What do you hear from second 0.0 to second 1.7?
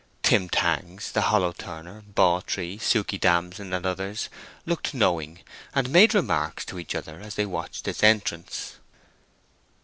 Tim Tangs, the hollow